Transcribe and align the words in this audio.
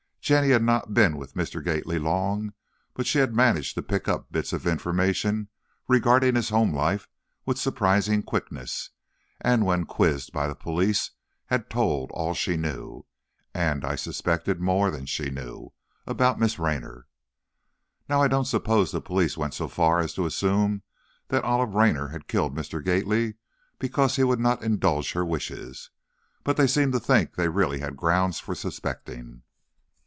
Jenny 0.23 0.49
had 0.51 0.63
not 0.63 0.93
been 0.93 1.17
with 1.17 1.33
Mr. 1.33 1.61
Gately 1.65 1.97
long, 1.99 2.53
but 2.93 3.07
she 3.07 3.17
had 3.17 3.35
managed 3.35 3.73
to 3.75 3.81
pick 3.81 4.07
up 4.07 4.31
bits 4.31 4.53
of 4.53 4.67
information 4.67 5.49
regarding 5.89 6.35
his 6.35 6.49
home 6.49 6.73
life 6.73 7.09
with 7.43 7.57
surprising 7.57 8.21
quickness, 8.23 8.91
and 9.41 9.65
when 9.65 9.85
quizzed 9.85 10.31
by 10.31 10.47
the 10.47 10.55
police 10.55 11.11
had 11.47 11.69
told 11.71 12.11
all 12.13 12.33
she 12.35 12.55
knew, 12.55 13.05
and, 13.53 13.83
I 13.83 13.95
suspected, 13.95 14.61
more 14.61 14.89
than 14.91 15.05
she 15.07 15.31
knew, 15.31 15.73
about 16.05 16.39
Miss 16.39 16.59
Raynor. 16.59 17.07
Now, 18.07 18.21
I 18.21 18.27
don't 18.29 18.45
suppose 18.45 18.91
the 18.91 19.01
police 19.01 19.37
went 19.37 19.55
so 19.55 19.67
far 19.67 19.99
as 19.99 20.13
to 20.13 20.27
assume 20.27 20.83
that 21.29 21.43
Olive 21.43 21.73
Raynor 21.73 22.09
had 22.09 22.27
killed 22.27 22.55
Mr. 22.55 22.81
Gately 22.81 23.35
because 23.79 24.15
he 24.15 24.23
would 24.23 24.39
not 24.39 24.63
indulge 24.63 25.11
her 25.13 25.25
wishes, 25.25 25.89
but 26.45 26.55
they 26.57 26.67
seemed 26.67 26.93
to 26.93 26.99
think 27.01 27.33
they 27.35 27.49
really 27.49 27.79
had 27.79 27.97
grounds 27.97 28.39
for 28.39 28.53
suspecting. 28.55 29.41